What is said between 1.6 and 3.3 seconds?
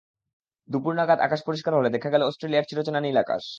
হলে দেখা গেল অস্ট্রেলিয়ার চিরচেনা নীল